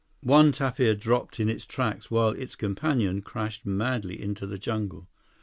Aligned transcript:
One 0.23 0.51
tapir 0.51 0.95
dropped 0.95 1.39
in 1.39 1.47
its 1.47 1.63
tracks, 1.63 2.09
while 2.09 2.29
its 2.31 2.55
companion 2.55 3.21
crashed 3.21 3.67
madly 3.67 4.19
into 4.19 4.47
the 4.47 4.57
jungle. 4.57 5.07